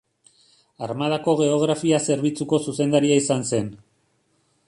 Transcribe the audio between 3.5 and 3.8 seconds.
zen.